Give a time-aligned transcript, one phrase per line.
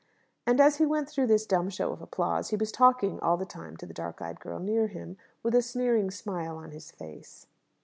[0.47, 3.45] And as he went through this dumb show of applause, he was talking all the
[3.45, 7.45] time to the dark eyed girl near him, with a sneering smile on his face.